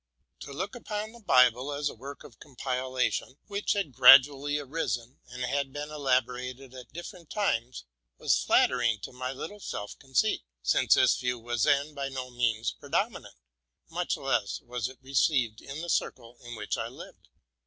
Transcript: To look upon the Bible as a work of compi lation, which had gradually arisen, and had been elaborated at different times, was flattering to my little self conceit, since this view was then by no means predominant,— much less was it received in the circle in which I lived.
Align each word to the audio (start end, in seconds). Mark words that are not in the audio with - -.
To 0.39 0.51
look 0.51 0.73
upon 0.73 1.11
the 1.11 1.19
Bible 1.19 1.71
as 1.71 1.87
a 1.87 1.93
work 1.93 2.23
of 2.23 2.39
compi 2.39 2.57
lation, 2.61 3.35
which 3.45 3.73
had 3.73 3.91
gradually 3.93 4.57
arisen, 4.57 5.19
and 5.29 5.43
had 5.43 5.71
been 5.71 5.91
elaborated 5.91 6.73
at 6.73 6.91
different 6.91 7.29
times, 7.29 7.83
was 8.17 8.39
flattering 8.39 8.97
to 9.01 9.11
my 9.11 9.31
little 9.31 9.59
self 9.59 9.95
conceit, 9.99 10.41
since 10.63 10.95
this 10.95 11.19
view 11.19 11.37
was 11.37 11.65
then 11.65 11.93
by 11.93 12.09
no 12.09 12.31
means 12.31 12.71
predominant,— 12.71 13.35
much 13.91 14.17
less 14.17 14.59
was 14.61 14.89
it 14.89 14.97
received 15.03 15.61
in 15.61 15.81
the 15.81 15.87
circle 15.91 16.39
in 16.43 16.55
which 16.55 16.79
I 16.79 16.87
lived. 16.87 17.27